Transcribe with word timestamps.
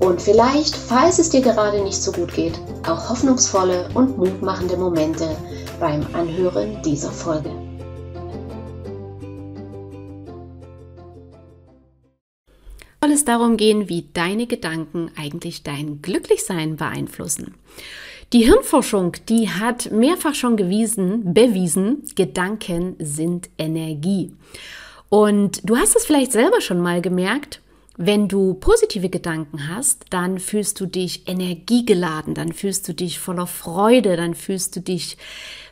und 0.00 0.22
vielleicht, 0.22 0.76
falls 0.76 1.18
es 1.18 1.30
dir 1.30 1.40
gerade 1.40 1.82
nicht 1.82 2.00
so 2.00 2.12
gut 2.12 2.32
geht, 2.32 2.58
auch 2.86 3.10
hoffnungsvolle 3.10 3.88
und 3.94 4.16
mutmachende 4.16 4.76
Momente 4.76 5.36
beim 5.80 6.06
Anhören 6.12 6.80
dieser 6.82 7.10
Folge. 7.10 7.50
Soll 13.00 13.12
es 13.12 13.24
darum 13.24 13.56
gehen, 13.56 13.88
wie 13.88 14.08
deine 14.12 14.46
Gedanken 14.46 15.10
eigentlich 15.16 15.62
dein 15.62 16.02
Glücklichsein 16.02 16.76
beeinflussen. 16.76 17.54
Die 18.32 18.44
Hirnforschung, 18.44 19.16
die 19.28 19.48
hat 19.48 19.90
mehrfach 19.90 20.34
schon 20.34 20.56
gewiesen, 20.56 21.32
bewiesen, 21.32 22.04
Gedanken 22.14 22.96
sind 22.98 23.48
Energie. 23.56 24.34
Und 25.08 25.66
du 25.68 25.76
hast 25.76 25.96
es 25.96 26.04
vielleicht 26.04 26.32
selber 26.32 26.60
schon 26.60 26.82
mal 26.82 27.00
gemerkt, 27.00 27.62
wenn 28.00 28.28
du 28.28 28.54
positive 28.54 29.10
Gedanken 29.10 29.68
hast, 29.68 30.06
dann 30.10 30.38
fühlst 30.38 30.78
du 30.78 30.86
dich 30.86 31.28
energiegeladen, 31.28 32.34
dann 32.34 32.52
fühlst 32.52 32.86
du 32.86 32.94
dich 32.94 33.18
voller 33.18 33.48
Freude, 33.48 34.16
dann 34.16 34.34
fühlst 34.34 34.76
du 34.76 34.80
dich 34.80 35.18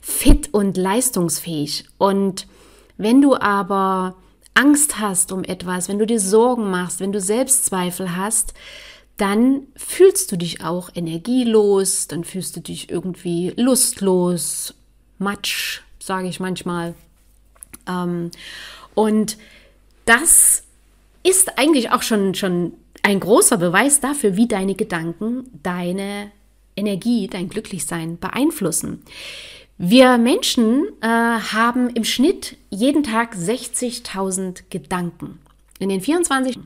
fit 0.02 0.52
und 0.52 0.76
leistungsfähig. 0.76 1.84
Und 1.98 2.48
wenn 2.96 3.22
du 3.22 3.36
aber 3.36 4.16
Angst 4.54 4.98
hast 4.98 5.30
um 5.30 5.44
etwas, 5.44 5.88
wenn 5.88 6.00
du 6.00 6.06
dir 6.06 6.18
Sorgen 6.18 6.68
machst, 6.68 6.98
wenn 6.98 7.12
du 7.12 7.20
Selbstzweifel 7.20 8.16
hast, 8.16 8.54
dann 9.16 9.68
fühlst 9.76 10.32
du 10.32 10.36
dich 10.36 10.64
auch 10.64 10.90
energielos, 10.96 12.08
dann 12.08 12.24
fühlst 12.24 12.56
du 12.56 12.60
dich 12.60 12.90
irgendwie 12.90 13.52
lustlos, 13.56 14.74
matsch, 15.18 15.82
sage 16.00 16.26
ich 16.26 16.40
manchmal. 16.40 16.96
Ähm, 17.88 18.32
und 18.96 19.38
das 20.06 20.65
ist 21.26 21.58
eigentlich 21.58 21.90
auch 21.90 22.02
schon, 22.02 22.34
schon 22.34 22.74
ein 23.02 23.20
großer 23.20 23.58
Beweis 23.58 24.00
dafür, 24.00 24.36
wie 24.36 24.48
deine 24.48 24.74
Gedanken 24.74 25.48
deine 25.62 26.30
Energie, 26.76 27.26
dein 27.26 27.48
Glücklichsein 27.48 28.18
beeinflussen. 28.18 29.02
Wir 29.78 30.18
Menschen 30.18 30.86
äh, 31.00 31.06
haben 31.06 31.90
im 31.90 32.04
Schnitt 32.04 32.56
jeden 32.70 33.02
Tag 33.02 33.34
60.000 33.34 34.64
Gedanken. 34.70 35.38
In 35.78 35.88
den 35.88 36.00
24 36.00 36.58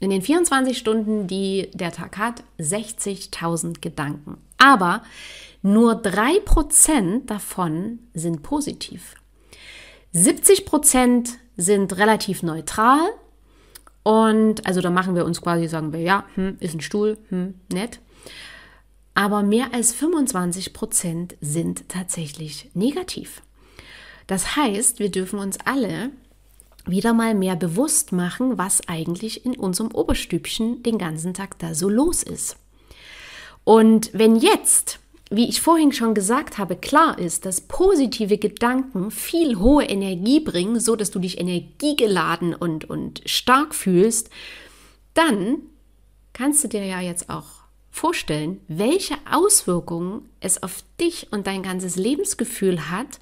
in 0.00 0.10
den 0.10 0.22
24 0.22 0.78
Stunden, 0.78 1.26
die 1.26 1.70
der 1.74 1.90
Tag 1.90 2.18
hat, 2.18 2.44
60.000 2.60 3.80
Gedanken. 3.80 4.38
Aber 4.56 5.02
nur 5.62 6.00
3% 6.02 7.26
davon 7.26 7.98
sind 8.14 8.44
positiv. 8.44 9.16
70% 10.14 11.30
sind 11.56 11.96
relativ 11.96 12.44
neutral 12.44 13.00
und 14.02 14.66
also 14.66 14.80
da 14.80 14.90
machen 14.90 15.14
wir 15.14 15.24
uns 15.24 15.42
quasi, 15.42 15.68
sagen 15.68 15.92
wir, 15.92 16.00
ja, 16.00 16.24
hm, 16.34 16.56
ist 16.60 16.74
ein 16.74 16.80
Stuhl, 16.80 17.18
hm, 17.28 17.54
nett. 17.72 18.00
Aber 19.14 19.42
mehr 19.42 19.74
als 19.74 19.92
25 19.92 20.72
Prozent 20.72 21.36
sind 21.40 21.88
tatsächlich 21.88 22.70
negativ. 22.74 23.42
Das 24.28 24.56
heißt, 24.56 24.98
wir 25.00 25.10
dürfen 25.10 25.38
uns 25.38 25.58
alle 25.64 26.10
wieder 26.86 27.12
mal 27.12 27.34
mehr 27.34 27.56
bewusst 27.56 28.12
machen, 28.12 28.58
was 28.58 28.86
eigentlich 28.88 29.44
in 29.44 29.56
unserem 29.56 29.90
Oberstübchen 29.90 30.82
den 30.82 30.98
ganzen 30.98 31.34
Tag 31.34 31.58
da 31.58 31.74
so 31.74 31.88
los 31.88 32.22
ist. 32.22 32.56
Und 33.64 34.10
wenn 34.14 34.36
jetzt 34.36 35.00
wie 35.30 35.48
ich 35.48 35.60
vorhin 35.60 35.92
schon 35.92 36.14
gesagt 36.14 36.58
habe, 36.58 36.76
klar 36.76 37.18
ist, 37.18 37.44
dass 37.44 37.60
positive 37.60 38.38
Gedanken 38.38 39.10
viel 39.10 39.58
hohe 39.58 39.84
Energie 39.84 40.40
bringen, 40.40 40.80
so 40.80 40.96
dass 40.96 41.10
du 41.10 41.18
dich 41.18 41.38
energiegeladen 41.38 42.54
und, 42.54 42.88
und 42.88 43.22
stark 43.26 43.74
fühlst, 43.74 44.30
dann 45.14 45.58
kannst 46.32 46.64
du 46.64 46.68
dir 46.68 46.84
ja 46.84 47.00
jetzt 47.00 47.28
auch 47.28 47.46
vorstellen, 47.90 48.60
welche 48.68 49.16
Auswirkungen 49.30 50.28
es 50.40 50.62
auf 50.62 50.82
dich 51.00 51.28
und 51.30 51.46
dein 51.46 51.62
ganzes 51.62 51.96
Lebensgefühl 51.96 52.90
hat, 52.90 53.18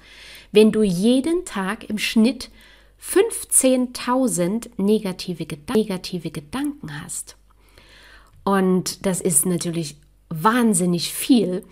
wenn 0.51 0.71
du 0.71 0.83
jeden 0.83 1.45
Tag 1.45 1.89
im 1.89 1.97
Schnitt 1.97 2.49
15.000 3.01 4.69
negative, 4.77 5.45
negative 5.73 6.31
Gedanken 6.31 7.01
hast. 7.01 7.35
Und 8.43 9.05
das 9.05 9.19
ist 9.19 9.45
natürlich 9.45 9.97
wahnsinnig 10.29 11.11
viel. 11.11 11.63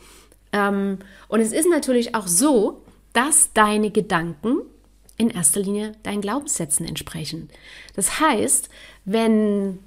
Ähm, 0.56 1.00
und 1.28 1.42
es 1.42 1.52
ist 1.52 1.68
natürlich 1.70 2.16
auch 2.16 2.28
so, 2.28 2.82
dass 3.14 3.52
deine 3.54 3.92
Gedanken 3.92 4.62
in 5.18 5.30
erster 5.30 5.60
Linie 5.60 5.92
deinen 6.04 6.22
Glaubenssätzen 6.22 6.86
entsprechen. 6.86 7.50
Das 7.96 8.20
heißt, 8.20 8.70
wenn 9.04 9.80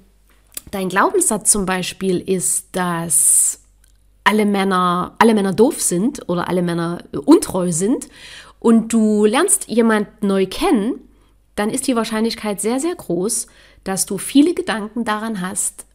dein 0.71 0.89
Glaubenssatz 0.89 1.51
zum 1.51 1.65
Beispiel 1.65 2.19
ist, 2.19 2.67
dass 2.73 3.61
alle 4.23 4.45
Männer, 4.45 5.15
alle 5.17 5.33
Männer 5.33 5.53
doof 5.53 5.81
sind 5.81 6.29
oder 6.29 6.47
alle 6.47 6.61
Männer 6.61 7.03
untreu 7.25 7.71
sind 7.71 8.07
und 8.59 8.93
du 8.93 9.25
lernst 9.25 9.67
jemand 9.67 10.21
neu 10.21 10.45
kennen, 10.45 10.99
dann 11.55 11.71
ist 11.71 11.87
die 11.87 11.95
Wahrscheinlichkeit 11.95 12.61
sehr, 12.61 12.79
sehr 12.79 12.95
groß, 12.95 13.47
dass 13.83 14.05
du 14.05 14.17
viele 14.17 14.53
Gedanken 14.53 15.03
daran 15.03 15.41
hast, 15.41 15.81
äh, 15.81 15.88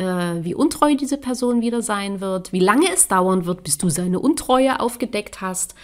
wie 0.00 0.54
untreu 0.54 0.94
diese 0.94 1.18
Person 1.18 1.60
wieder 1.60 1.82
sein 1.82 2.20
wird, 2.20 2.52
wie 2.52 2.60
lange 2.60 2.92
es 2.92 3.08
dauern 3.08 3.46
wird, 3.46 3.62
bis 3.64 3.78
du 3.78 3.90
seine 3.90 4.18
Untreue 4.18 4.80
aufgedeckt 4.80 5.40
hast. 5.40 5.74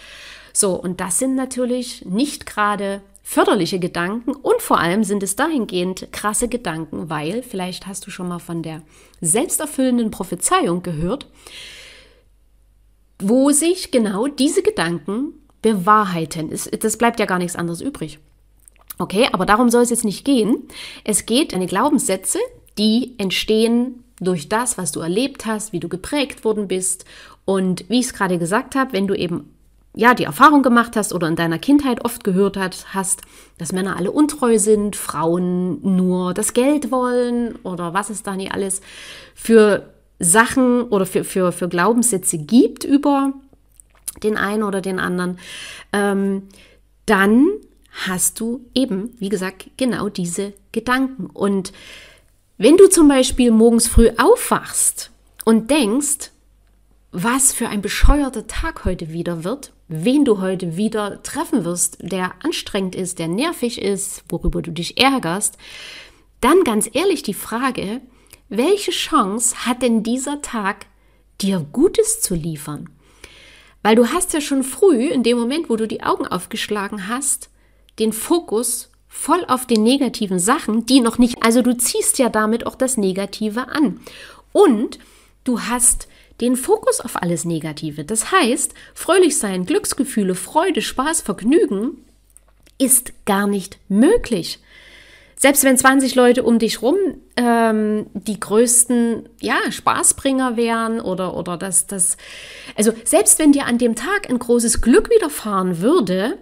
So, 0.52 0.74
und 0.74 1.00
das 1.00 1.18
sind 1.18 1.34
natürlich 1.34 2.04
nicht 2.06 2.46
gerade 2.46 3.02
förderliche 3.22 3.78
Gedanken 3.78 4.32
und 4.32 4.62
vor 4.62 4.78
allem 4.78 5.04
sind 5.04 5.22
es 5.22 5.36
dahingehend 5.36 6.12
krasse 6.12 6.48
Gedanken, 6.48 7.10
weil 7.10 7.42
vielleicht 7.42 7.86
hast 7.86 8.06
du 8.06 8.10
schon 8.10 8.28
mal 8.28 8.38
von 8.38 8.62
der 8.62 8.82
selbsterfüllenden 9.20 10.10
Prophezeiung 10.10 10.82
gehört, 10.82 11.26
wo 13.18 13.50
sich 13.50 13.90
genau 13.90 14.28
diese 14.28 14.62
Gedanken 14.62 15.32
bewahrheiten. 15.60 16.50
Das 16.80 16.96
bleibt 16.96 17.18
ja 17.18 17.26
gar 17.26 17.38
nichts 17.38 17.56
anderes 17.56 17.80
übrig. 17.80 18.20
Okay, 18.98 19.28
aber 19.32 19.44
darum 19.44 19.70
soll 19.70 19.82
es 19.82 19.90
jetzt 19.90 20.04
nicht 20.04 20.24
gehen. 20.24 20.68
Es 21.04 21.26
geht 21.26 21.52
um 21.52 21.66
Glaubenssätze, 21.66 22.38
die 22.78 23.14
entstehen 23.18 24.04
durch 24.20 24.48
das, 24.48 24.78
was 24.78 24.92
du 24.92 25.00
erlebt 25.00 25.46
hast, 25.46 25.72
wie 25.72 25.80
du 25.80 25.88
geprägt 25.88 26.44
worden 26.44 26.68
bist. 26.68 27.04
Und 27.44 27.88
wie 27.88 28.00
ich 28.00 28.06
es 28.06 28.14
gerade 28.14 28.38
gesagt 28.38 28.74
habe, 28.74 28.92
wenn 28.92 29.06
du 29.06 29.14
eben 29.14 29.52
ja 29.94 30.14
die 30.14 30.24
Erfahrung 30.24 30.62
gemacht 30.62 30.96
hast 30.96 31.12
oder 31.12 31.26
in 31.26 31.36
deiner 31.36 31.58
Kindheit 31.58 32.04
oft 32.04 32.22
gehört 32.22 32.58
hast, 32.94 33.22
dass 33.58 33.72
Männer 33.72 33.96
alle 33.96 34.10
untreu 34.10 34.58
sind, 34.58 34.94
Frauen 34.94 35.80
nur 35.96 36.34
das 36.34 36.52
Geld 36.52 36.90
wollen 36.90 37.56
oder 37.62 37.94
was 37.94 38.10
es 38.10 38.22
da 38.22 38.36
nicht 38.36 38.52
alles 38.52 38.80
für 39.34 39.90
Sachen 40.18 40.82
oder 40.82 41.06
für, 41.06 41.24
für, 41.24 41.52
für 41.52 41.68
Glaubenssätze 41.68 42.38
gibt 42.38 42.84
über 42.84 43.32
den 44.22 44.36
einen 44.36 44.62
oder 44.62 44.80
den 44.80 44.98
anderen, 44.98 45.38
ähm, 45.92 46.42
dann 47.06 47.46
hast 48.06 48.40
du 48.40 48.66
eben, 48.74 49.14
wie 49.18 49.28
gesagt, 49.28 49.70
genau 49.76 50.08
diese 50.08 50.52
Gedanken. 50.72 51.26
Und 51.26 51.72
wenn 52.58 52.76
du 52.76 52.88
zum 52.88 53.08
Beispiel 53.08 53.50
morgens 53.50 53.86
früh 53.86 54.10
aufwachst 54.16 55.10
und 55.44 55.70
denkst, 55.70 56.30
was 57.12 57.52
für 57.52 57.68
ein 57.68 57.82
bescheuerter 57.82 58.46
Tag 58.46 58.84
heute 58.84 59.10
wieder 59.10 59.44
wird, 59.44 59.72
wen 59.88 60.24
du 60.24 60.40
heute 60.40 60.76
wieder 60.76 61.22
treffen 61.22 61.64
wirst, 61.64 61.98
der 62.00 62.32
anstrengend 62.42 62.94
ist, 62.94 63.18
der 63.18 63.28
nervig 63.28 63.80
ist, 63.80 64.24
worüber 64.28 64.62
du 64.62 64.70
dich 64.70 64.98
ärgerst, 64.98 65.58
dann 66.40 66.64
ganz 66.64 66.88
ehrlich 66.92 67.22
die 67.22 67.34
Frage, 67.34 68.00
welche 68.48 68.90
Chance 68.90 69.66
hat 69.66 69.82
denn 69.82 70.02
dieser 70.02 70.40
Tag, 70.40 70.86
dir 71.40 71.66
Gutes 71.72 72.22
zu 72.22 72.34
liefern? 72.34 72.88
Weil 73.82 73.96
du 73.96 74.08
hast 74.08 74.32
ja 74.32 74.40
schon 74.40 74.62
früh, 74.62 75.08
in 75.08 75.22
dem 75.22 75.38
Moment, 75.38 75.68
wo 75.68 75.76
du 75.76 75.86
die 75.86 76.02
Augen 76.02 76.26
aufgeschlagen 76.26 77.08
hast, 77.08 77.50
den 77.98 78.12
Fokus 78.12 78.90
voll 79.16 79.44
auf 79.48 79.66
den 79.66 79.82
negativen 79.82 80.38
Sachen, 80.38 80.86
die 80.86 81.00
noch 81.00 81.18
nicht, 81.18 81.42
also 81.42 81.62
du 81.62 81.76
ziehst 81.76 82.18
ja 82.18 82.28
damit 82.28 82.66
auch 82.66 82.76
das 82.76 82.96
Negative 82.96 83.68
an. 83.68 84.00
Und 84.52 84.98
du 85.44 85.62
hast 85.62 86.06
den 86.40 86.54
Fokus 86.54 87.00
auf 87.00 87.20
alles 87.22 87.44
Negative. 87.44 88.04
Das 88.04 88.30
heißt, 88.30 88.74
fröhlich 88.94 89.38
sein, 89.38 89.64
Glücksgefühle, 89.64 90.34
Freude, 90.34 90.82
Spaß, 90.82 91.22
Vergnügen 91.22 92.04
ist 92.78 93.12
gar 93.24 93.46
nicht 93.46 93.78
möglich. 93.88 94.60
selbst 95.38 95.64
wenn 95.64 95.76
20 95.76 96.14
Leute 96.14 96.42
um 96.42 96.58
dich 96.58 96.82
rum 96.82 96.96
ähm, 97.36 98.06
die 98.12 98.38
größten 98.38 99.28
ja, 99.40 99.56
Spaßbringer 99.70 100.56
wären 100.56 101.00
oder, 101.00 101.36
oder 101.36 101.56
das, 101.56 101.86
das, 101.86 102.16
also 102.76 102.92
selbst 103.04 103.38
wenn 103.38 103.52
dir 103.52 103.64
an 103.64 103.78
dem 103.78 103.94
Tag 103.94 104.28
ein 104.28 104.38
großes 104.38 104.82
Glück 104.82 105.10
widerfahren 105.10 105.80
würde, 105.80 106.38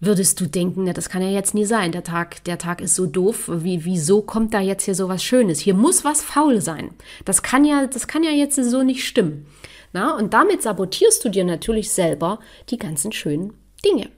würdest 0.00 0.40
du 0.40 0.46
denken, 0.46 0.84
na, 0.84 0.92
das 0.92 1.08
kann 1.08 1.22
ja 1.22 1.28
jetzt 1.28 1.54
nie 1.54 1.64
sein. 1.64 1.92
Der 1.92 2.04
Tag, 2.04 2.44
der 2.44 2.58
Tag 2.58 2.80
ist 2.80 2.94
so 2.94 3.06
doof. 3.06 3.50
Wie, 3.52 3.84
wieso 3.84 4.22
kommt 4.22 4.54
da 4.54 4.60
jetzt 4.60 4.84
hier 4.84 4.94
so 4.94 5.08
was 5.08 5.24
Schönes? 5.24 5.60
Hier 5.60 5.74
muss 5.74 6.04
was 6.04 6.22
faul 6.22 6.60
sein. 6.60 6.90
Das 7.24 7.42
kann 7.42 7.64
ja, 7.64 7.86
das 7.86 8.06
kann 8.06 8.22
ja 8.22 8.30
jetzt 8.30 8.56
so 8.56 8.82
nicht 8.82 9.06
stimmen. 9.06 9.46
Na, 9.92 10.16
und 10.16 10.34
damit 10.34 10.62
sabotierst 10.62 11.24
du 11.24 11.30
dir 11.30 11.44
natürlich 11.44 11.90
selber 11.90 12.40
die 12.68 12.78
ganzen 12.78 13.10
schönen 13.12 13.54
Dinge. 13.84 14.10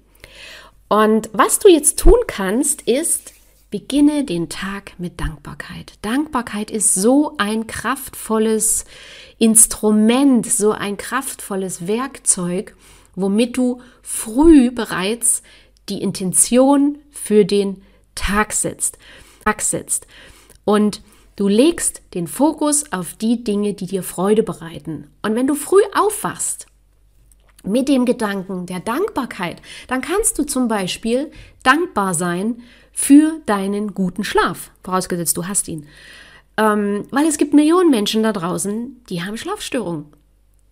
Und 0.88 1.30
was 1.32 1.60
du 1.60 1.68
jetzt 1.68 1.98
tun 1.98 2.18
kannst, 2.26 2.82
ist, 2.82 3.32
beginne 3.70 4.24
den 4.24 4.48
Tag 4.48 4.94
mit 4.98 5.20
Dankbarkeit. 5.20 5.92
Dankbarkeit 6.02 6.72
ist 6.72 6.94
so 6.94 7.34
ein 7.38 7.68
kraftvolles 7.68 8.84
Instrument, 9.38 10.44
so 10.46 10.72
ein 10.72 10.96
kraftvolles 10.96 11.86
Werkzeug, 11.86 12.74
womit 13.14 13.56
du 13.56 13.80
früh 14.02 14.72
bereits 14.72 15.42
die 15.90 16.02
Intention 16.02 16.98
für 17.10 17.44
den 17.44 17.82
Tag 18.14 18.52
setzt. 18.52 18.98
Tag 19.44 19.62
setzt. 19.62 20.06
Und 20.64 21.02
du 21.36 21.48
legst 21.48 22.02
den 22.14 22.26
Fokus 22.26 22.92
auf 22.92 23.14
die 23.14 23.42
Dinge, 23.44 23.74
die 23.74 23.86
dir 23.86 24.02
Freude 24.02 24.42
bereiten. 24.42 25.08
Und 25.22 25.34
wenn 25.34 25.46
du 25.46 25.54
früh 25.54 25.82
aufwachst 25.94 26.66
mit 27.64 27.88
dem 27.88 28.04
Gedanken 28.04 28.66
der 28.66 28.80
Dankbarkeit, 28.80 29.60
dann 29.88 30.00
kannst 30.00 30.38
du 30.38 30.44
zum 30.44 30.68
Beispiel 30.68 31.30
dankbar 31.62 32.14
sein 32.14 32.62
für 32.92 33.40
deinen 33.46 33.94
guten 33.94 34.24
Schlaf, 34.24 34.70
vorausgesetzt 34.82 35.36
du 35.36 35.46
hast 35.46 35.68
ihn. 35.68 35.86
Ähm, 36.56 37.06
weil 37.10 37.26
es 37.26 37.38
gibt 37.38 37.54
Millionen 37.54 37.90
Menschen 37.90 38.22
da 38.22 38.32
draußen, 38.32 39.02
die 39.08 39.22
haben 39.22 39.36
Schlafstörungen. 39.36 40.06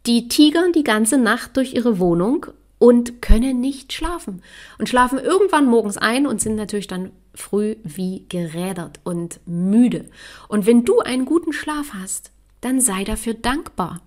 Die 0.06 0.28
tigern 0.28 0.72
die 0.72 0.84
ganze 0.84 1.18
Nacht 1.18 1.56
durch 1.56 1.74
ihre 1.74 1.98
Wohnung 1.98 2.46
und 2.78 3.20
können 3.20 3.60
nicht 3.60 3.92
schlafen 3.92 4.42
und 4.78 4.88
schlafen 4.88 5.18
irgendwann 5.18 5.66
morgens 5.66 5.96
ein 5.96 6.26
und 6.26 6.40
sind 6.40 6.56
natürlich 6.56 6.86
dann 6.86 7.12
früh 7.34 7.76
wie 7.84 8.24
gerädert 8.28 9.00
und 9.04 9.40
müde. 9.46 10.06
Und 10.48 10.66
wenn 10.66 10.84
du 10.84 11.00
einen 11.00 11.24
guten 11.24 11.52
Schlaf 11.52 11.92
hast, 11.94 12.30
dann 12.60 12.80
sei 12.80 13.04
dafür 13.04 13.34
dankbar, 13.34 14.00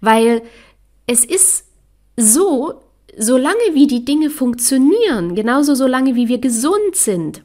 weil 0.00 0.42
es 1.06 1.24
ist 1.24 1.66
so, 2.16 2.82
solange 3.16 3.74
wie 3.74 3.86
die 3.86 4.04
Dinge 4.04 4.30
funktionieren, 4.30 5.34
genauso 5.34 5.74
solange 5.74 6.14
wie 6.14 6.28
wir 6.28 6.38
gesund 6.38 6.94
sind, 6.94 7.42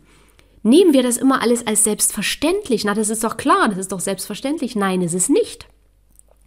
nehmen 0.63 0.94
wir 0.94 1.03
das 1.03 1.17
immer 1.17 1.41
alles 1.41 1.65
als 1.65 1.83
selbstverständlich. 1.83 2.85
Na, 2.85 2.94
das 2.94 3.09
ist 3.09 3.23
doch 3.23 3.37
klar, 3.37 3.69
das 3.69 3.77
ist 3.77 3.91
doch 3.91 3.99
selbstverständlich. 3.99 4.75
Nein, 4.75 5.01
es 5.01 5.13
ist 5.13 5.29
nicht. 5.29 5.67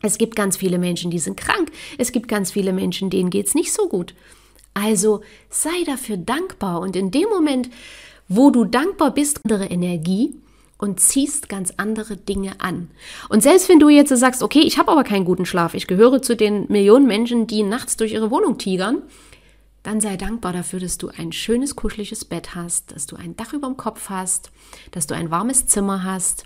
Es 0.05 0.19
gibt 0.19 0.37
ganz 0.37 0.56
viele 0.56 0.79
Menschen, 0.79 1.11
die 1.11 1.19
sind 1.19 1.37
krank. 1.37 1.73
Es 1.99 2.12
gibt 2.12 2.29
ganz 2.29 2.53
viele 2.53 2.73
Menschen, 2.73 3.11
denen 3.11 3.31
geht 3.31 3.47
es 3.47 3.55
nicht 3.55 3.73
so 3.73 3.89
gut. 3.89 4.15
Also 4.75 5.23
sei 5.49 5.85
dafür 5.87 6.17
dankbar 6.17 6.81
und 6.81 6.95
in 6.95 7.11
dem 7.11 7.29
Moment, 7.29 7.71
wo 8.29 8.51
du 8.51 8.65
dankbar 8.65 9.15
bist, 9.15 9.41
andere 9.45 9.67
Energie 9.67 10.35
und 10.79 11.01
ziehst 11.01 11.49
ganz 11.49 11.73
andere 11.77 12.17
Dinge 12.17 12.61
an. 12.61 12.91
Und 13.29 13.43
selbst 13.43 13.69
wenn 13.69 13.79
du 13.79 13.89
jetzt 13.89 14.15
sagst, 14.15 14.43
okay, 14.43 14.61
ich 14.61 14.79
habe 14.79 14.93
aber 14.93 15.05
keinen 15.05 15.25
guten 15.25 15.47
Schlaf, 15.47 15.75
ich 15.75 15.87
gehöre 15.87 16.21
zu 16.21 16.37
den 16.37 16.67
Millionen 16.71 17.07
Menschen, 17.07 17.47
die 17.47 17.62
nachts 17.62 17.97
durch 17.97 18.12
ihre 18.12 18.31
Wohnung 18.31 18.59
tigern, 18.59 19.03
dann 19.85 20.00
sei 20.00 20.17
dankbar 20.17 20.53
dafür, 20.53 20.81
dass 20.81 20.99
du 20.99 21.09
ein 21.09 21.33
schönes, 21.33 21.77
kuscheliges 21.77 22.25
Bett 22.25 22.55
hast, 22.55 22.95
dass 22.95 23.07
du 23.07 23.17
ein 23.17 23.37
Dach 23.37 23.53
über 23.53 23.69
dem 23.69 23.77
Kopf 23.77 24.11
hast, 24.11 24.50
dass 24.91 25.07
du 25.07 25.15
ein 25.15 25.31
warmes 25.31 25.67
Zimmer 25.67 26.03
hast. 26.03 26.45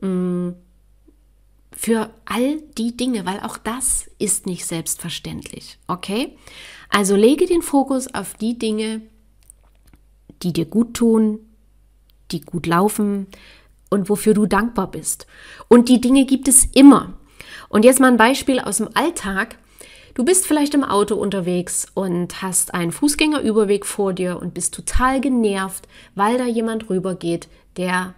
Mm, 0.00 0.50
für 1.78 2.10
all 2.24 2.60
die 2.76 2.96
Dinge, 2.96 3.24
weil 3.24 3.38
auch 3.38 3.56
das 3.56 4.10
ist 4.18 4.46
nicht 4.46 4.66
selbstverständlich. 4.66 5.78
Okay? 5.86 6.36
Also 6.88 7.14
lege 7.14 7.46
den 7.46 7.62
Fokus 7.62 8.12
auf 8.12 8.34
die 8.34 8.58
Dinge, 8.58 9.02
die 10.42 10.52
dir 10.52 10.64
gut 10.64 10.94
tun, 10.94 11.38
die 12.32 12.40
gut 12.40 12.66
laufen 12.66 13.28
und 13.90 14.08
wofür 14.08 14.34
du 14.34 14.46
dankbar 14.46 14.90
bist. 14.90 15.28
Und 15.68 15.88
die 15.88 16.00
Dinge 16.00 16.26
gibt 16.26 16.48
es 16.48 16.64
immer. 16.64 17.16
Und 17.68 17.84
jetzt 17.84 18.00
mal 18.00 18.10
ein 18.10 18.16
Beispiel 18.16 18.58
aus 18.58 18.78
dem 18.78 18.88
Alltag. 18.94 19.56
Du 20.14 20.24
bist 20.24 20.48
vielleicht 20.48 20.74
im 20.74 20.82
Auto 20.82 21.14
unterwegs 21.14 21.86
und 21.94 22.42
hast 22.42 22.74
einen 22.74 22.90
Fußgängerüberweg 22.90 23.86
vor 23.86 24.14
dir 24.14 24.40
und 24.42 24.52
bist 24.52 24.74
total 24.74 25.20
genervt, 25.20 25.86
weil 26.16 26.38
da 26.38 26.44
jemand 26.44 26.90
rübergeht, 26.90 27.48
der 27.76 28.14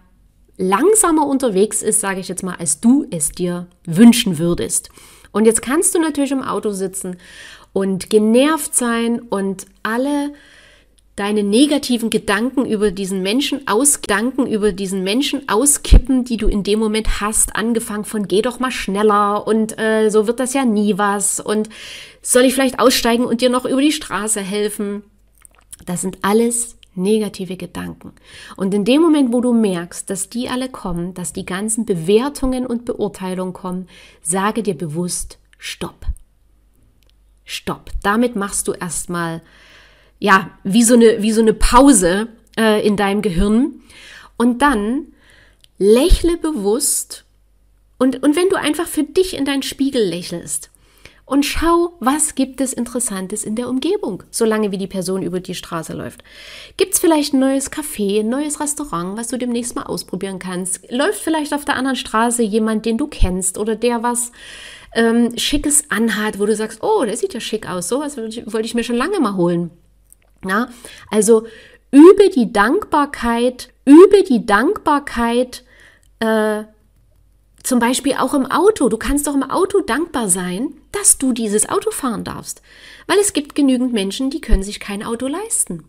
langsamer 0.61 1.25
unterwegs 1.25 1.81
ist, 1.81 1.99
sage 1.99 2.19
ich 2.19 2.27
jetzt 2.27 2.43
mal, 2.43 2.55
als 2.55 2.79
du 2.79 3.05
es 3.11 3.31
dir 3.31 3.67
wünschen 3.85 4.37
würdest. 4.37 4.89
Und 5.31 5.45
jetzt 5.45 5.61
kannst 5.61 5.95
du 5.95 5.99
natürlich 5.99 6.31
im 6.31 6.43
Auto 6.43 6.71
sitzen 6.71 7.17
und 7.73 8.09
genervt 8.09 8.75
sein 8.75 9.19
und 9.19 9.65
alle 9.83 10.33
deine 11.15 11.43
negativen 11.43 12.09
Gedanken 12.09 12.65
über 12.65 12.91
diesen 12.91 13.21
Menschen 13.21 13.67
ausgedanken, 13.67 14.47
über 14.47 14.71
diesen 14.71 15.03
Menschen 15.03 15.47
auskippen, 15.49 16.23
die 16.23 16.37
du 16.37 16.47
in 16.47 16.63
dem 16.63 16.79
Moment 16.79 17.21
hast, 17.21 17.55
angefangen 17.55 18.05
von 18.05 18.27
geh 18.27 18.41
doch 18.41 18.59
mal 18.59 18.71
schneller 18.71 19.45
und 19.45 19.77
äh, 19.77 20.09
so 20.09 20.27
wird 20.27 20.39
das 20.39 20.53
ja 20.53 20.65
nie 20.65 20.97
was 20.97 21.39
und 21.39 21.69
soll 22.21 22.43
ich 22.43 22.53
vielleicht 22.53 22.79
aussteigen 22.79 23.25
und 23.25 23.41
dir 23.41 23.49
noch 23.49 23.65
über 23.65 23.81
die 23.81 23.91
Straße 23.91 24.41
helfen? 24.41 25.03
Das 25.85 26.01
sind 26.01 26.19
alles 26.21 26.77
negative 26.95 27.57
Gedanken. 27.57 28.13
Und 28.57 28.73
in 28.73 28.85
dem 28.85 29.01
Moment, 29.01 29.31
wo 29.31 29.41
du 29.41 29.53
merkst, 29.53 30.09
dass 30.09 30.29
die 30.29 30.49
alle 30.49 30.69
kommen, 30.69 31.13
dass 31.13 31.33
die 31.33 31.45
ganzen 31.45 31.85
Bewertungen 31.85 32.65
und 32.65 32.85
Beurteilungen 32.85 33.53
kommen, 33.53 33.87
sage 34.21 34.63
dir 34.63 34.75
bewusst, 34.75 35.39
stopp. 35.57 36.05
Stopp. 37.45 37.91
Damit 38.03 38.35
machst 38.35 38.67
du 38.67 38.73
erstmal, 38.73 39.41
ja, 40.19 40.51
wie 40.63 40.83
so 40.83 40.95
eine, 40.95 41.21
wie 41.21 41.31
so 41.31 41.41
eine 41.41 41.53
Pause 41.53 42.27
äh, 42.57 42.85
in 42.85 42.97
deinem 42.97 43.21
Gehirn. 43.21 43.81
Und 44.37 44.61
dann 44.61 45.07
lächle 45.77 46.37
bewusst. 46.37 47.25
Und, 47.97 48.23
und 48.23 48.35
wenn 48.35 48.49
du 48.49 48.55
einfach 48.55 48.87
für 48.87 49.03
dich 49.03 49.35
in 49.35 49.45
deinen 49.45 49.63
Spiegel 49.63 50.03
lächelst, 50.03 50.70
und 51.25 51.45
schau, 51.45 51.93
was 51.99 52.35
gibt 52.35 52.61
es 52.61 52.73
Interessantes 52.73 53.43
in 53.43 53.55
der 53.55 53.69
Umgebung, 53.69 54.23
solange 54.31 54.71
wie 54.71 54.77
die 54.77 54.87
Person 54.87 55.23
über 55.23 55.39
die 55.39 55.55
Straße 55.55 55.93
läuft. 55.93 56.23
Gibt 56.77 56.93
es 56.93 56.99
vielleicht 56.99 57.33
ein 57.33 57.39
neues 57.39 57.71
Café, 57.71 58.19
ein 58.19 58.29
neues 58.29 58.59
Restaurant, 58.59 59.17
was 59.17 59.29
du 59.29 59.37
demnächst 59.37 59.75
mal 59.75 59.83
ausprobieren 59.83 60.39
kannst? 60.39 60.91
Läuft 60.91 61.21
vielleicht 61.21 61.53
auf 61.53 61.65
der 61.65 61.75
anderen 61.75 61.95
Straße 61.95 62.43
jemand, 62.43 62.85
den 62.85 62.97
du 62.97 63.07
kennst 63.07 63.57
oder 63.57 63.75
der 63.75 64.03
was 64.03 64.31
ähm, 64.93 65.37
Schickes 65.37 65.85
anhat, 65.89 66.39
wo 66.39 66.45
du 66.45 66.55
sagst, 66.55 66.83
oh, 66.83 67.05
der 67.05 67.15
sieht 67.15 67.33
ja 67.33 67.39
schick 67.39 67.69
aus, 67.69 67.87
so 67.87 67.99
was 67.99 68.17
wollte 68.17 68.65
ich 68.65 68.75
mir 68.75 68.83
schon 68.83 68.97
lange 68.97 69.19
mal 69.19 69.35
holen. 69.35 69.71
Ja, 70.45 70.69
also 71.09 71.45
übe 71.91 72.29
die 72.29 72.51
Dankbarkeit, 72.51 73.69
übe 73.85 74.23
die 74.23 74.45
Dankbarkeit 74.45 75.63
äh, 76.19 76.63
zum 77.63 77.79
Beispiel 77.79 78.13
auch 78.13 78.33
im 78.33 78.45
Auto. 78.45 78.89
Du 78.89 78.97
kannst 78.97 79.27
doch 79.27 79.35
im 79.35 79.43
Auto 79.43 79.81
dankbar 79.81 80.29
sein, 80.29 80.73
dass 80.91 81.17
du 81.17 81.33
dieses 81.33 81.69
Auto 81.69 81.91
fahren 81.91 82.23
darfst. 82.23 82.61
Weil 83.07 83.19
es 83.19 83.33
gibt 83.33 83.55
genügend 83.55 83.93
Menschen, 83.93 84.29
die 84.29 84.41
können 84.41 84.63
sich 84.63 84.79
kein 84.79 85.03
Auto 85.03 85.27
leisten. 85.27 85.83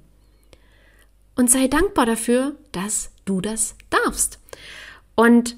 Und 1.34 1.50
sei 1.50 1.68
dankbar 1.68 2.06
dafür, 2.06 2.54
dass 2.72 3.10
du 3.24 3.40
das 3.40 3.74
darfst. 3.90 4.38
Und 5.14 5.56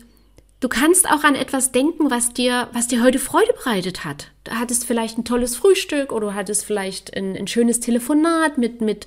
du 0.60 0.68
kannst 0.68 1.10
auch 1.10 1.24
an 1.24 1.34
etwas 1.34 1.72
denken, 1.72 2.10
was 2.10 2.32
dir, 2.32 2.68
was 2.72 2.86
dir 2.86 3.02
heute 3.02 3.18
Freude 3.18 3.52
bereitet 3.54 4.04
hat. 4.04 4.30
Du 4.44 4.52
hattest 4.52 4.84
vielleicht 4.84 5.18
ein 5.18 5.24
tolles 5.24 5.56
Frühstück 5.56 6.12
oder 6.12 6.28
du 6.28 6.34
hattest 6.34 6.64
vielleicht 6.64 7.16
ein, 7.16 7.36
ein 7.36 7.48
schönes 7.48 7.80
Telefonat 7.80 8.56
mit, 8.56 8.80
mit 8.80 9.06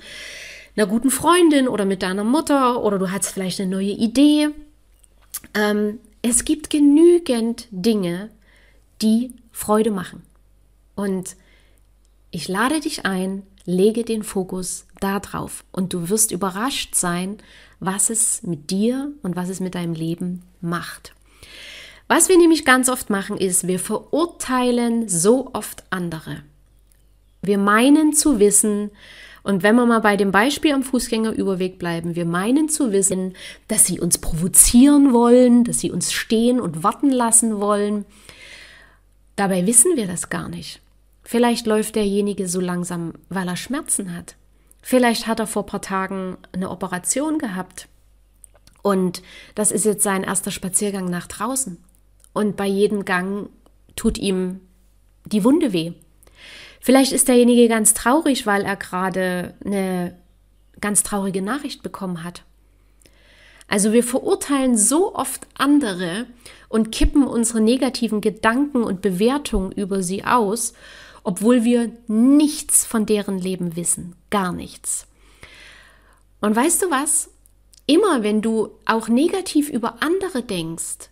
einer 0.76 0.88
guten 0.88 1.10
Freundin 1.10 1.68
oder 1.68 1.86
mit 1.86 2.04
deiner 2.04 2.24
Mutter 2.24 2.84
oder 2.84 3.00
du 3.00 3.12
hattest 3.12 3.34
vielleicht 3.34 3.60
eine 3.60 3.72
neue 3.72 3.92
Idee. 3.92 4.50
Ähm, 5.54 6.00
es 6.22 6.46
gibt 6.46 6.70
genügend 6.70 7.68
Dinge, 7.72 8.30
die 9.02 9.34
Freude 9.52 9.92
machen. 9.92 10.24
Und 10.96 11.36
ich 12.32 12.48
lade 12.48 12.80
dich 12.80 13.06
ein, 13.06 13.44
lege 13.66 14.04
den 14.04 14.24
Fokus 14.24 14.86
da 15.00 15.20
drauf 15.20 15.64
und 15.72 15.94
du 15.94 16.10
wirst 16.10 16.32
überrascht 16.32 16.96
sein, 16.96 17.38
was 17.80 18.10
es 18.10 18.44
mit 18.44 18.72
dir 18.72 19.12
und 19.22 19.36
was 19.36 19.50
es 19.50 19.60
mit 19.60 19.76
deinem 19.76 19.94
Leben 19.94 20.42
macht. 20.62 21.14
Was 22.08 22.30
wir 22.30 22.38
nämlich 22.38 22.66
ganz 22.66 22.90
oft 22.90 23.10
machen, 23.10 23.38
ist, 23.38 23.68
wir 23.68 23.80
verurteilen 23.80 25.10
so 25.10 25.52
oft 25.54 25.84
andere. 25.90 26.44
Wir 27.42 27.58
meinen 27.58 28.14
zu 28.14 28.40
wissen, 28.40 28.92
und 29.48 29.64
wenn 29.64 29.78
wir 29.78 29.86
mal 29.86 30.02
bei 30.02 30.18
dem 30.18 30.32
Beispiel 30.32 30.74
am 30.74 30.84
Fußgängerüberweg 30.84 31.80
bleiben, 31.80 32.18
wir 32.18 32.26
meinen 32.26 32.68
zu 32.68 32.92
wissen, 32.92 33.34
dass 33.70 33.86
sie 33.86 33.98
uns 33.98 34.18
provozieren 34.18 35.14
wollen, 35.14 35.64
dass 35.64 35.80
sie 35.80 35.90
uns 35.90 36.12
stehen 36.12 36.60
und 36.60 36.84
warten 36.84 37.12
lassen 37.12 37.62
wollen. 37.62 38.04
Dabei 39.38 39.66
wissen 39.66 39.96
wir 39.96 40.06
das 40.06 40.28
gar 40.28 40.50
nicht. 40.50 40.82
Vielleicht 41.24 41.66
läuft 41.66 41.96
derjenige 41.96 42.50
so 42.50 42.60
langsam, 42.60 43.14
weil 43.30 43.48
er 43.48 43.56
Schmerzen 43.56 44.14
hat. 44.14 44.36
Vielleicht 44.82 45.28
hat 45.28 45.40
er 45.40 45.48
vor 45.48 45.64
ein 45.64 45.68
paar 45.68 45.82
Tagen 45.82 46.36
eine 46.52 46.70
Operation 46.70 47.40
gehabt. 47.40 47.88
Und 48.82 49.22
das 49.56 49.72
ist 49.72 49.86
jetzt 49.86 50.04
sein 50.04 50.24
erster 50.24 50.52
Spaziergang 50.52 51.10
nach 51.10 51.28
draußen. 51.28 51.78
Und 52.34 52.58
bei 52.58 52.66
jedem 52.66 53.06
Gang 53.06 53.48
tut 53.96 54.18
ihm 54.18 54.60
die 55.24 55.46
Wunde 55.46 55.72
weh. 55.72 55.94
Vielleicht 56.88 57.12
ist 57.12 57.28
derjenige 57.28 57.68
ganz 57.68 57.94
traurig, 57.94 58.46
weil 58.46 58.64
er 58.64 58.78
gerade 58.78 59.56
eine 59.66 60.16
ganz 60.80 61.04
traurige 61.04 61.42
Nachricht 61.42 61.84
bekommen 61.84 62.24
hat. 62.24 62.44
Also 63.68 63.92
wir 63.92 64.06
verurteilen 64.06 64.78
so 64.78 65.14
oft 65.14 65.48
andere 65.58 66.28
und 66.70 66.94
kippen 66.94 67.28
unsere 67.28 67.60
negativen 67.60 68.22
Gedanken 68.22 68.84
und 68.84 69.02
Bewertungen 69.02 69.74
über 69.74 70.02
sie 70.02 70.24
aus, 70.24 70.72
obwohl 71.24 71.66
wir 71.66 71.92
nichts 72.08 72.86
von 72.86 73.06
deren 73.06 73.38
Leben 73.38 73.76
wissen, 73.76 74.16
gar 74.30 74.54
nichts. 74.54 75.08
Und 76.40 76.56
weißt 76.56 76.84
du 76.84 76.90
was? 76.90 77.32
Immer 77.86 78.24
wenn 78.24 78.42
du 78.42 78.70
auch 78.86 79.10
negativ 79.10 79.68
über 79.68 80.02
andere 80.02 80.42
denkst, 80.42 81.10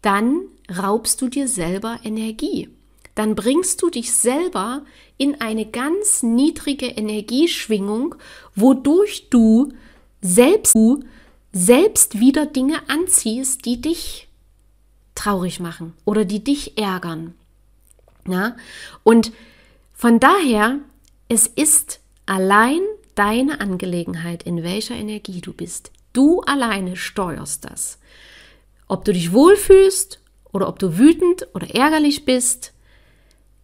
dann 0.00 0.40
raubst 0.76 1.22
du 1.22 1.28
dir 1.28 1.46
selber 1.46 2.00
Energie. 2.02 2.68
Dann 3.14 3.34
bringst 3.34 3.82
du 3.82 3.90
dich 3.90 4.12
selber 4.12 4.82
in 5.18 5.40
eine 5.40 5.66
ganz 5.66 6.22
niedrige 6.22 6.86
Energieschwingung, 6.86 8.14
wodurch 8.54 9.28
du 9.28 9.72
selbst, 10.20 10.74
du 10.74 11.04
selbst 11.52 12.18
wieder 12.18 12.46
Dinge 12.46 12.88
anziehst, 12.88 13.66
die 13.66 13.80
dich 13.80 14.28
traurig 15.14 15.60
machen 15.60 15.92
oder 16.04 16.24
die 16.24 16.42
dich 16.42 16.78
ärgern. 16.78 17.34
Ja? 18.26 18.56
Und 19.02 19.32
von 19.92 20.18
daher, 20.18 20.78
es 21.28 21.46
ist 21.46 22.00
allein 22.26 22.80
deine 23.14 23.60
Angelegenheit, 23.60 24.42
in 24.44 24.62
welcher 24.62 24.94
Energie 24.94 25.40
du 25.40 25.52
bist. 25.52 25.92
Du 26.12 26.40
alleine 26.40 26.96
steuerst 26.96 27.64
das. 27.64 27.98
Ob 28.88 29.04
du 29.04 29.12
dich 29.12 29.32
wohlfühlst 29.32 30.20
oder 30.52 30.68
ob 30.68 30.78
du 30.78 30.98
wütend 30.98 31.48
oder 31.54 31.74
ärgerlich 31.74 32.24
bist, 32.24 32.71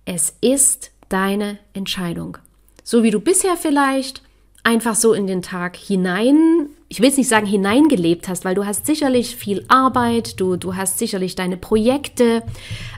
es 0.09 0.35
ist 0.41 0.91
deine 1.11 1.59
Entscheidung. 1.75 2.39
So 2.83 3.03
wie 3.03 3.11
du 3.11 3.21
bisher 3.21 3.59
vielleicht 3.59 4.23
einfach 4.65 4.95
so 4.95 5.13
in 5.13 5.27
den 5.27 5.43
Tag 5.43 5.77
hinein, 5.77 6.71
ich 6.89 7.01
will 7.01 7.11
es 7.11 7.19
nicht 7.19 7.29
sagen 7.29 7.47
hineingelebt 7.47 8.27
hast, 8.27 8.47
weil 8.47 8.55
du 8.55 8.65
hast 8.65 8.87
sicherlich 8.87 9.37
viel 9.37 9.67
Arbeit, 9.69 10.41
du, 10.41 10.57
du 10.57 10.77
hast 10.77 10.99
sicherlich 10.99 11.35
deine 11.35 11.59
Projekte, 11.59 12.43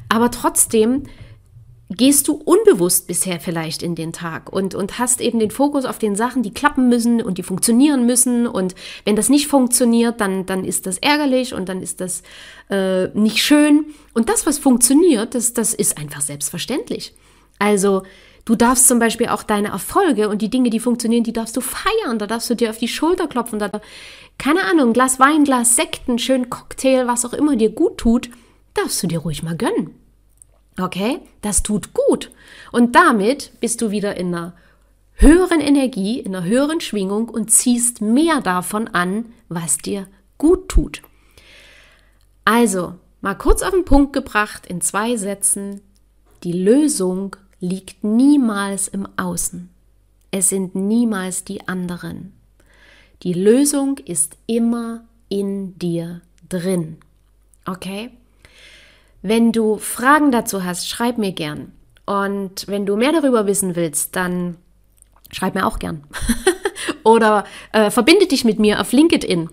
aber 0.09 0.31
trotzdem 0.31 1.03
gehst 1.91 2.29
du 2.29 2.35
unbewusst 2.35 3.09
bisher 3.09 3.41
vielleicht 3.41 3.83
in 3.83 3.97
den 3.97 4.13
Tag 4.13 4.53
und, 4.53 4.77
und 4.77 5.01
hast 5.01 5.21
eben 5.21 5.41
den 5.41 5.51
Fokus 5.51 5.85
auf 5.85 5.99
den 5.99 6.15
Sachen, 6.15 6.45
die 6.45 6.55
klappen 6.55 6.89
müssen 6.89 7.21
und 7.21 7.37
die 7.37 7.43
funktionieren 7.43 8.07
müssen. 8.07 8.47
Und 8.47 8.77
wenn 9.05 9.17
das 9.17 9.29
nicht 9.29 9.49
funktioniert, 9.49 10.21
dann, 10.21 10.47
dann 10.47 10.65
ist 10.65 10.87
das 10.87 10.99
ärgerlich 10.99 11.53
und 11.53 11.69
dann 11.69 11.83
ist 11.83 12.01
das 12.01 12.23
äh, 12.71 13.09
nicht 13.09 13.39
schön. 13.39 13.87
Und 14.15 14.29
das, 14.29 14.47
was 14.47 14.59
funktioniert, 14.59 15.35
das, 15.35 15.53
das 15.53 15.75
ist 15.75 15.99
einfach 15.99 16.21
selbstverständlich. 16.21 17.13
Also 17.59 18.05
du 18.45 18.55
darfst 18.55 18.87
zum 18.87 19.01
Beispiel 19.01 19.27
auch 19.27 19.43
deine 19.43 19.69
Erfolge 19.69 20.29
und 20.29 20.43
die 20.43 20.51
Dinge, 20.51 20.71
die 20.71 20.81
funktionieren, 20.81 21.25
die 21.25 21.33
darfst 21.33 21.57
du 21.57 21.61
feiern. 21.61 22.21
Da 22.21 22.29
darfst 22.29 22.49
du 22.49 22.55
dir 22.55 22.71
auf 22.71 22.79
die 22.79 22.89
Schulter 22.89 23.27
klopfen. 23.27 23.59
Da, 23.59 23.69
keine 24.39 24.63
Ahnung, 24.63 24.93
Glas 24.93 25.19
Wein, 25.19 25.43
Glas 25.43 25.75
Sekten, 25.75 26.21
schön 26.21 26.51
Cocktail, 26.51 27.09
was 27.09 27.25
auch 27.25 27.33
immer 27.33 27.57
dir 27.57 27.71
gut 27.71 27.99
tut, 27.99 28.31
darfst 28.75 29.03
du 29.03 29.09
dir 29.09 29.19
ruhig 29.19 29.43
mal 29.43 29.57
gönnen. 29.57 30.00
Okay, 30.81 31.21
das 31.43 31.63
tut 31.63 31.93
gut. 31.93 32.31
Und 32.73 32.97
damit 32.97 33.53
bist 33.61 33.83
du 33.83 33.91
wieder 33.91 34.17
in 34.17 34.35
einer 34.35 34.55
höheren 35.15 35.61
Energie, 35.61 36.19
in 36.19 36.35
einer 36.35 36.47
höheren 36.47 36.81
Schwingung 36.81 37.29
und 37.29 37.51
ziehst 37.51 38.01
mehr 38.01 38.41
davon 38.41 38.89
an, 38.89 39.27
was 39.49 39.77
dir 39.79 40.07
gut 40.39 40.69
tut. 40.69 41.03
Also, 42.45 42.95
mal 43.21 43.35
kurz 43.35 43.63
auf 43.63 43.73
den 43.73 43.85
Punkt 43.85 44.13
gebracht 44.13 44.67
in 44.67 44.81
zwei 44.81 45.17
Sätzen. 45.17 45.83
Die 46.43 46.53
Lösung 46.53 47.37
liegt 47.61 48.03
niemals 48.03 48.89
im 48.89 49.07
Außen. 49.19 49.69
Es 50.31 50.49
sind 50.49 50.75
niemals 50.75 51.45
die 51.45 51.69
anderen. 51.69 52.33
Die 53.23 53.35
Lösung 53.35 53.99
ist 53.99 54.39
immer 54.47 55.05
in 55.29 55.79
dir 55.79 56.23
drin. 56.49 56.97
Okay? 57.67 58.11
Wenn 59.23 59.53
du 59.53 59.77
Fragen 59.79 60.33
dazu 60.33 60.65
hast, 60.65 60.89
schreib 60.89 61.19
mir 61.19 61.33
gern. 61.33 61.73
Und 62.07 62.67
wenn 62.67 62.87
du 62.87 62.97
mehr 62.97 63.13
darüber 63.13 63.47
wissen 63.47 63.77
willst, 63.77 64.17
dann 64.17 64.57
schreib 65.31 65.55
mir 65.55 65.67
auch 65.67 65.79
gern. 65.79 66.05
Oder 67.05 67.45
äh, 67.73 67.91
verbinde 67.91 68.27
dich 68.27 68.45
mit 68.45 68.59
mir 68.59 68.81
auf 68.81 68.93
LinkedIn. 68.93 69.49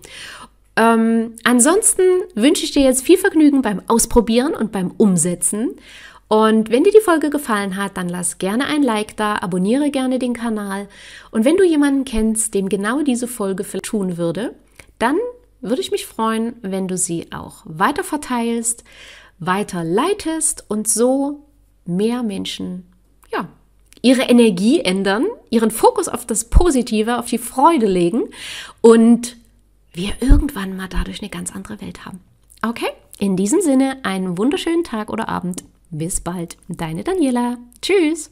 Ähm, 0.76 1.34
ansonsten 1.44 2.02
wünsche 2.34 2.64
ich 2.64 2.70
dir 2.70 2.82
jetzt 2.82 3.04
viel 3.04 3.18
Vergnügen 3.18 3.62
beim 3.62 3.82
Ausprobieren 3.88 4.54
und 4.54 4.72
beim 4.72 4.92
Umsetzen. 4.96 5.76
Und 6.28 6.70
wenn 6.70 6.84
dir 6.84 6.92
die 6.92 7.00
Folge 7.00 7.30
gefallen 7.30 7.76
hat, 7.76 7.96
dann 7.96 8.08
lass 8.08 8.38
gerne 8.38 8.66
ein 8.66 8.82
Like 8.82 9.16
da, 9.16 9.36
abonniere 9.36 9.90
gerne 9.90 10.18
den 10.18 10.34
Kanal. 10.34 10.88
Und 11.30 11.44
wenn 11.44 11.56
du 11.56 11.64
jemanden 11.64 12.04
kennst, 12.04 12.54
dem 12.54 12.68
genau 12.68 13.02
diese 13.02 13.26
Folge 13.26 13.64
tun 13.80 14.18
würde, 14.18 14.54
dann 14.98 15.16
würde 15.60 15.80
ich 15.80 15.90
mich 15.90 16.06
freuen, 16.06 16.54
wenn 16.62 16.86
du 16.86 16.96
sie 16.96 17.32
auch 17.32 17.62
weiter 17.64 18.04
verteilst 18.04 18.84
weiterleitest 19.38 20.64
und 20.68 20.88
so 20.88 21.44
mehr 21.84 22.22
Menschen, 22.22 22.86
ja, 23.32 23.48
ihre 24.02 24.22
Energie 24.22 24.80
ändern, 24.80 25.26
ihren 25.50 25.70
Fokus 25.70 26.08
auf 26.08 26.26
das 26.26 26.44
Positive, 26.44 27.18
auf 27.18 27.26
die 27.26 27.38
Freude 27.38 27.86
legen 27.86 28.24
und 28.80 29.36
wir 29.92 30.12
irgendwann 30.20 30.76
mal 30.76 30.88
dadurch 30.88 31.20
eine 31.20 31.30
ganz 31.30 31.54
andere 31.54 31.80
Welt 31.80 32.04
haben. 32.04 32.20
Okay? 32.62 32.88
In 33.18 33.36
diesem 33.36 33.60
Sinne, 33.60 33.98
einen 34.04 34.38
wunderschönen 34.38 34.84
Tag 34.84 35.10
oder 35.10 35.28
Abend. 35.28 35.64
Bis 35.90 36.20
bald. 36.20 36.56
Deine 36.68 37.02
Daniela. 37.02 37.56
Tschüss. 37.82 38.30